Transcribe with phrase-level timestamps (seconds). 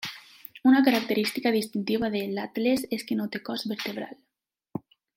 [0.69, 4.21] Una característica distintiva de l'atles és que no té cos vertebral.